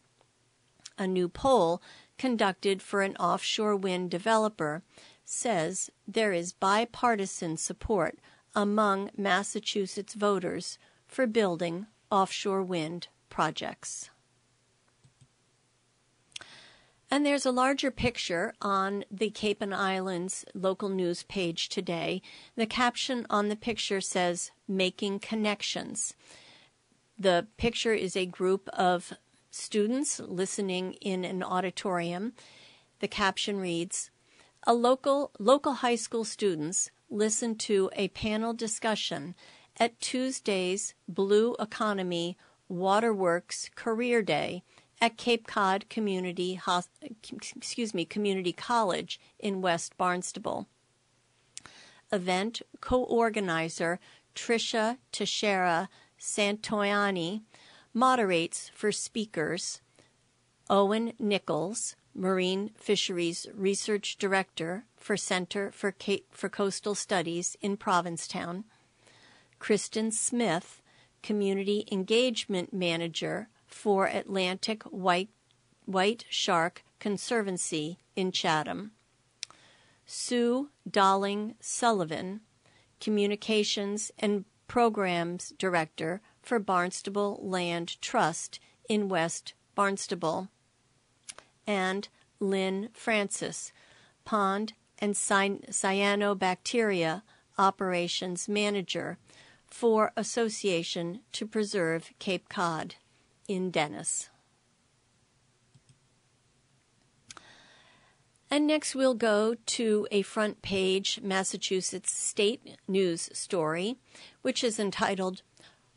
[0.97, 1.83] A new poll
[2.19, 4.85] conducted for an offshore wind developer
[5.25, 8.17] says there is bipartisan support
[8.55, 14.11] among Massachusetts voters for building offshore wind projects.
[17.11, 22.21] And there's a larger picture on the Cape and Islands local news page today.
[22.57, 26.15] The caption on the picture says, Making Connections.
[27.19, 29.13] The picture is a group of
[29.51, 32.33] students listening in an auditorium.
[32.99, 34.11] The caption reads,
[34.67, 39.37] a local local high school students listen to a panel discussion
[39.79, 42.37] at Tuesday's Blue Economy
[42.69, 44.63] Waterworks Career Day
[45.01, 46.61] at Cape Cod Community
[47.31, 50.67] excuse me Community College in West Barnstable.
[52.13, 53.99] Event co-organizer
[54.35, 57.43] Trisha Teixeira Santoyani
[57.93, 59.81] moderates for speakers
[60.69, 68.65] Owen Nichols, Marine Fisheries Research Director for Center for, Cape, for Coastal Studies in Provincetown,
[69.59, 70.83] Kristen Smith,
[71.23, 75.31] Community Engagement Manager for Atlantic White,
[75.85, 78.93] White Shark Conservancy in Chatham.
[80.07, 82.41] Sue Dolling Sullivan,
[83.01, 90.49] Communications and Programs Director for Barnstable Land Trust in West Barnstable.
[91.67, 93.73] And Lynn Francis,
[94.25, 97.23] Pond and Cyanobacteria
[97.59, 99.19] Operations Manager
[99.77, 102.95] for Association to Preserve Cape Cod
[103.47, 104.31] in Dennis.
[108.51, 113.99] And next, we'll go to a front page Massachusetts state news story,
[114.41, 115.43] which is entitled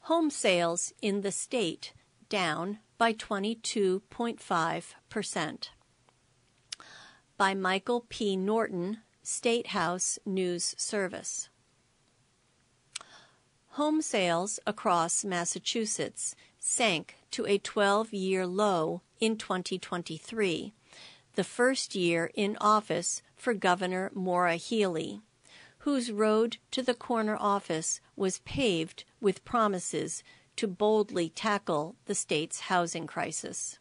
[0.02, 1.94] Home Sales in the State
[2.28, 5.70] Down by 22.5%.
[7.38, 8.36] By Michael P.
[8.36, 11.48] Norton, State House News Service.
[13.74, 20.74] Home sales across Massachusetts sank to a 12 year low in 2023,
[21.36, 25.22] the first year in office for Governor Maura Healey,
[25.80, 30.24] whose road to the corner office was paved with promises
[30.56, 33.78] to boldly tackle the state's housing crisis.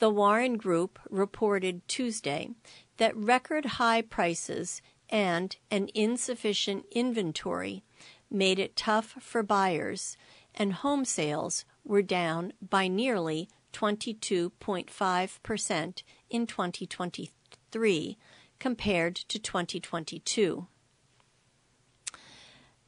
[0.00, 2.50] The Warren Group reported Tuesday
[2.98, 7.82] that record high prices and an insufficient inventory
[8.30, 10.16] made it tough for buyers,
[10.54, 18.18] and home sales were down by nearly 22.5% in 2023
[18.58, 20.66] compared to 2022.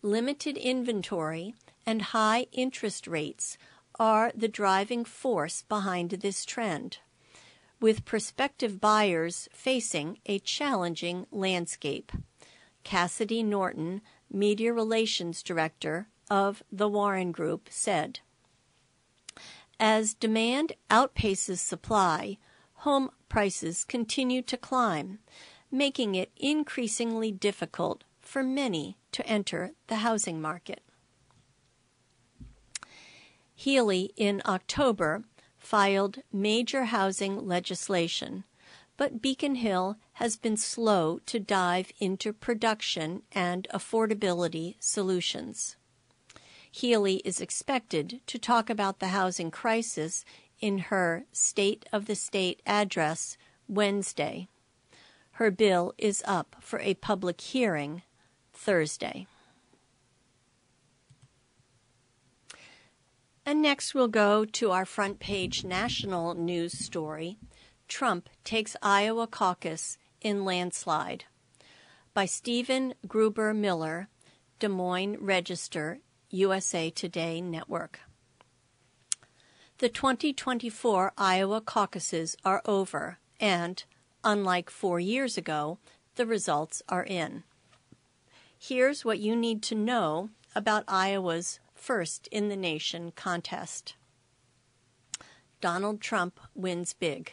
[0.02, 1.54] limited inventory,
[1.86, 3.58] and high interest rates
[3.98, 6.98] are the driving force behind this trend.
[7.80, 12.12] with prospective buyers facing a challenging landscape.
[12.84, 18.20] Cassidy Norton, Media Relations Director of the Warren Group, said.
[19.80, 22.38] As demand outpaces supply,
[22.74, 25.20] home prices continue to climb,
[25.70, 30.82] making it increasingly difficult for many to enter the housing market.
[33.54, 35.24] Healey in October
[35.56, 38.44] filed major housing legislation,
[38.96, 45.76] but Beacon Hill has been slow to dive into production and affordability solutions.
[46.70, 50.24] Healey is expected to talk about the housing crisis
[50.60, 53.36] in her State of the State address
[53.66, 54.48] Wednesday.
[55.32, 58.02] Her bill is up for a public hearing
[58.68, 59.26] Thursday.
[63.46, 67.38] And next we'll go to our front page national news story
[67.88, 71.24] Trump takes Iowa caucus in landslide
[72.12, 74.08] by Stephen Gruber Miller,
[74.58, 78.00] Des Moines Register, USA Today Network.
[79.78, 83.82] The 2024 Iowa caucuses are over, and,
[84.22, 85.78] unlike four years ago,
[86.16, 87.44] the results are in.
[88.60, 93.94] Here's what you need to know about Iowa's first in the nation contest.
[95.60, 97.32] Donald Trump wins big.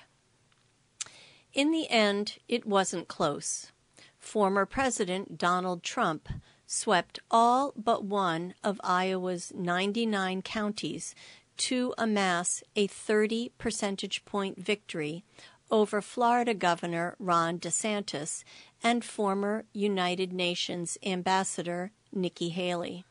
[1.52, 3.72] In the end, it wasn't close.
[4.20, 6.30] Former President Donald Trump
[6.68, 11.16] swept all but one of Iowa's 99 counties
[11.58, 15.24] to amass a 30 percentage point victory
[15.72, 18.44] over Florida Governor Ron DeSantis
[18.86, 23.04] and former United Nations Ambassador Nikki Haley.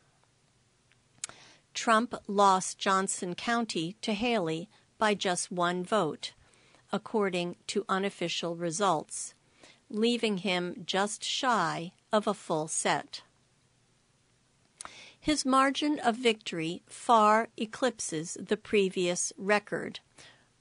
[1.74, 4.68] Trump lost Johnson County to Haley
[4.98, 6.32] by just one vote,
[6.92, 9.34] according to unofficial results,
[9.90, 13.22] leaving him just shy of a full set.
[15.18, 19.98] His margin of victory far eclipses the previous record,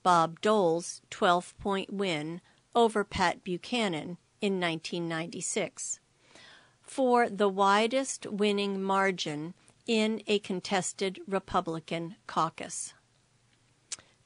[0.01, 2.41] Bob Dole's 12 point win
[2.73, 6.01] over Pat Buchanan in 1996,
[6.81, 9.53] for the widest winning margin
[9.87, 12.93] in a contested Republican caucus.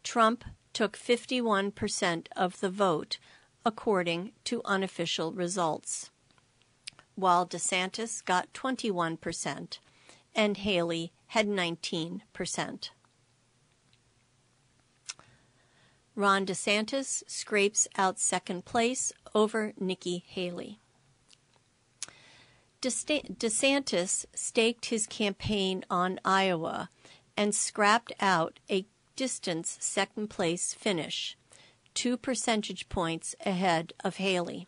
[0.02, 0.44] Trump
[0.74, 3.20] took 51% of the vote,
[3.64, 6.10] according to unofficial results,
[7.14, 9.78] while DeSantis got 21%
[10.34, 12.90] and Haley had 19%.
[16.18, 20.80] Ron DeSantis scrapes out second place over Nikki Haley.
[22.82, 26.90] DeSantis staked his campaign on Iowa
[27.38, 31.38] and scrapped out a distance second place finish,
[31.94, 34.68] two percentage points ahead of Haley.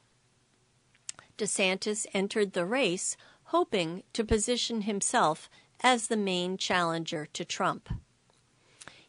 [1.40, 5.50] DeSantis entered the race hoping to position himself
[5.82, 7.90] as the main challenger to Trump.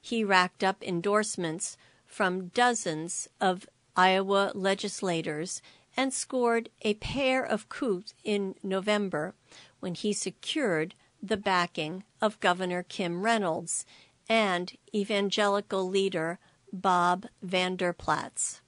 [0.01, 5.63] He racked up endorsements from dozens of Iowa legislators
[5.97, 9.35] and scored a pair of coups in November
[9.81, 13.85] when he secured the backing of Governor Kim Reynolds
[14.29, 16.39] and evangelical leader
[16.73, 18.61] Bob Vander Plaats.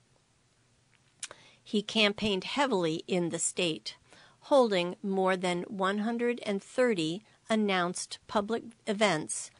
[1.63, 3.97] He campaigned heavily in the state,
[4.41, 9.51] holding more than 130 announced public events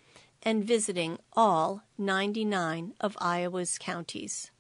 [0.43, 4.51] and visiting all 99 of Iowa's counties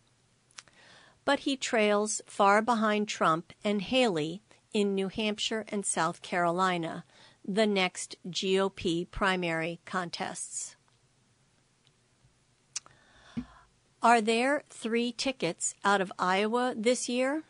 [1.24, 4.42] but he trails far behind Trump and Haley
[4.72, 7.04] in New Hampshire and South Carolina,
[7.46, 10.76] the next GOP primary contests.
[14.02, 17.44] Are there three tickets out of Iowa this year?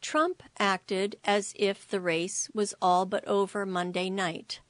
[0.00, 4.60] Trump acted as if the race was all but over Monday night,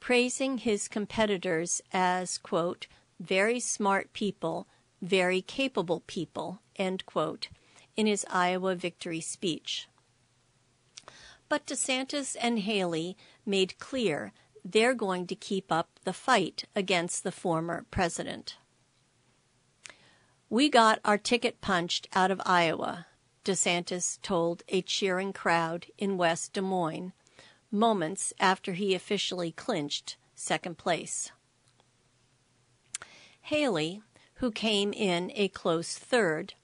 [0.00, 2.86] praising his competitors as, quote,
[3.20, 4.68] very smart people
[5.06, 7.48] very capable people, end quote,
[7.96, 9.88] in his Iowa victory speech.
[11.48, 14.32] But DeSantis and Haley made clear
[14.64, 18.56] they're going to keep up the fight against the former president.
[20.50, 23.06] We got our ticket punched out of Iowa,
[23.44, 27.12] DeSantis told a cheering crowd in West Des Moines
[27.70, 31.30] moments after he officially clinched second place.
[33.42, 34.02] Haley,
[34.36, 36.54] who came in a close third,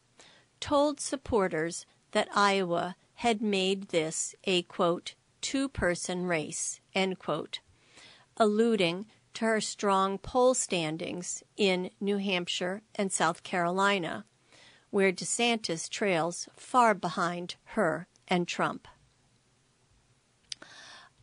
[0.60, 7.60] told supporters that Iowa had made this a quote, two person race, end quote,
[8.36, 14.24] alluding to her strong poll standings in New Hampshire and South Carolina,
[14.90, 18.86] where DeSantis trails far behind her and Trump.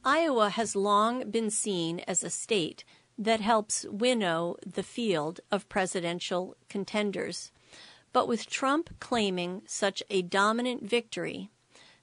[0.03, 2.83] Iowa has long been seen as a state
[3.19, 7.51] that helps winnow the field of presidential contenders.
[8.13, 11.51] But with Trump claiming such a dominant victory,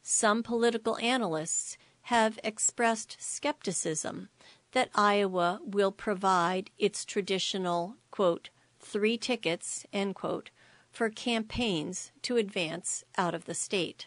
[0.02, 4.28] some political analysts have expressed skepticism
[4.72, 10.50] that Iowa will provide its traditional, quote, three tickets, end quote,
[10.90, 14.06] for campaigns to advance out of the state.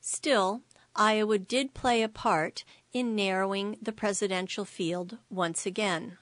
[0.00, 0.62] Still,
[0.96, 6.18] Iowa did play a part in narrowing the presidential field once again,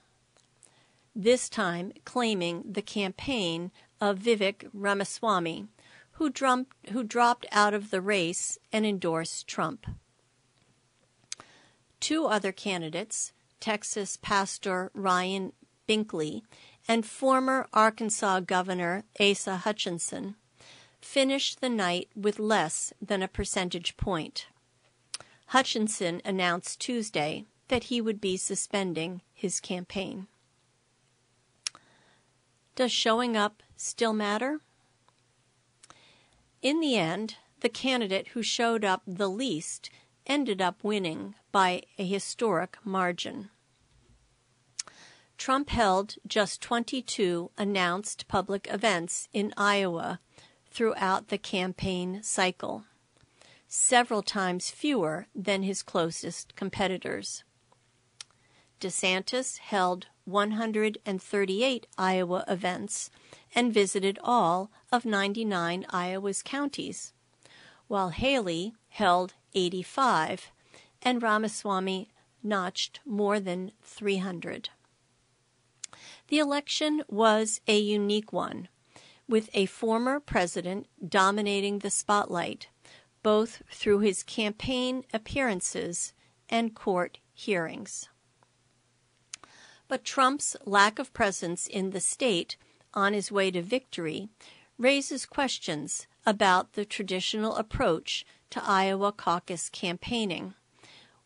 [1.14, 5.66] this time claiming the campaign of Vivek Ramaswamy,
[6.12, 9.86] who, drummed, who dropped out of the race and endorsed Trump.
[12.00, 15.52] Two other candidates, Texas pastor Ryan
[15.88, 16.42] Binkley
[16.86, 20.36] and former Arkansas Governor Asa Hutchinson,
[21.00, 24.46] finished the night with less than a percentage point.
[25.48, 30.26] Hutchinson announced Tuesday that he would be suspending his campaign.
[32.76, 34.60] Does showing up still matter?
[36.60, 39.88] In the end, the candidate who showed up the least
[40.26, 43.48] ended up winning by a historic margin.
[45.38, 50.20] Trump held just 22 announced public events in Iowa
[50.70, 52.84] throughout the campaign cycle
[53.68, 57.44] several times fewer than his closest competitors.
[58.80, 63.10] DeSantis held 138 Iowa events
[63.54, 67.12] and visited all of 99 Iowa's counties,
[67.88, 70.50] while Haley held 85
[71.02, 72.08] and Ramaswamy
[72.42, 74.70] notched more than 300.
[76.28, 78.68] The election was a unique one,
[79.28, 82.68] with a former president dominating the spotlight
[83.28, 86.14] both through his campaign appearances
[86.48, 88.08] and court hearings.
[89.86, 92.56] But Trump's lack of presence in the state
[92.94, 94.30] on his way to victory
[94.78, 100.54] raises questions about the traditional approach to Iowa caucus campaigning,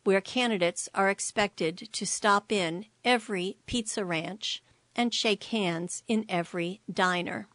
[0.02, 4.60] where candidates are expected to stop in every pizza ranch
[4.96, 7.46] and shake hands in every diner.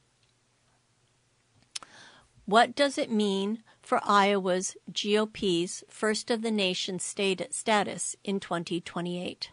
[2.46, 9.50] What does it mean for Iowa's GOP's first of the nation state status in 2028.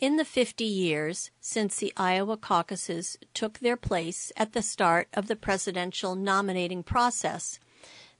[0.00, 5.28] In the 50 years since the Iowa caucuses took their place at the start of
[5.28, 7.60] the presidential nominating process,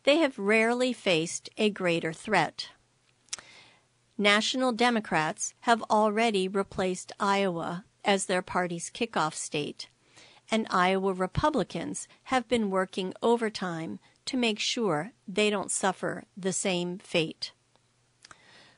[0.04, 2.68] they have rarely faced a greater threat.
[4.16, 9.88] National Democrats have already replaced Iowa as their party's kickoff state
[10.50, 16.98] and Iowa Republicans have been working overtime to make sure they don't suffer the same
[16.98, 17.52] fate.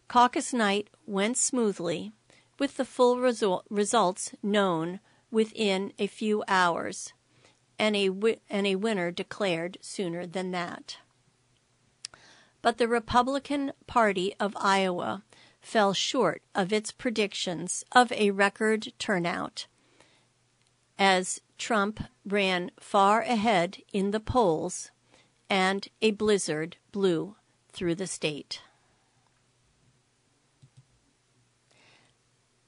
[0.08, 2.12] Caucus night went smoothly,
[2.58, 5.00] with the full result, results known
[5.30, 7.12] within a few hours,
[7.78, 8.10] and a,
[8.48, 10.98] and a winner declared sooner than that.
[12.62, 15.22] But the Republican Party of Iowa
[15.60, 19.66] fell short of its predictions of a record turnout
[20.98, 24.90] as Trump ran far ahead in the polls
[25.48, 27.36] and a blizzard blew
[27.70, 28.62] through the state.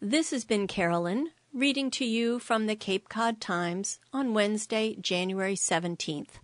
[0.01, 5.55] This has been Carolyn reading to you from the Cape Cod Times on Wednesday, January
[5.55, 6.41] 17th.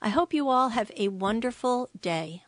[0.00, 2.44] I hope you all have a wonderful day.